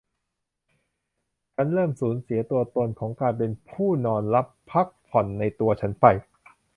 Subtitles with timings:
[1.55, 6.05] ฉันเริ่มสูญเสียตัวตนของการเป็นผู้นอนหลับพักผ่อนในตัวฉันไป